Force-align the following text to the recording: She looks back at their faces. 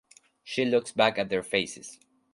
She 0.43 0.65
looks 0.65 0.91
back 0.91 1.19
at 1.19 1.29
their 1.29 1.43
faces. 1.43 1.99